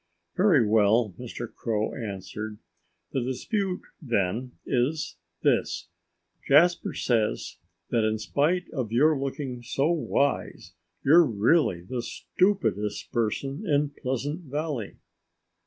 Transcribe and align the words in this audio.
"Very 0.35 0.67
Well," 0.67 1.13
Mr. 1.19 1.47
Crow 1.53 1.93
answered. 1.93 2.57
"The 3.11 3.21
dispute, 3.21 3.83
then, 4.01 4.53
is 4.65 5.17
this: 5.43 5.89
Jasper 6.47 6.95
says 6.95 7.59
that 7.91 8.03
in 8.03 8.17
spite 8.17 8.67
of 8.71 8.91
your 8.91 9.15
looking 9.15 9.61
so 9.61 9.91
wise, 9.91 10.73
you're 11.03 11.23
really 11.23 11.81
the 11.81 12.01
stupidest 12.01 13.11
person 13.11 13.63
in 13.67 13.91
Pleasant 13.91 14.41
Valley." 14.49 14.97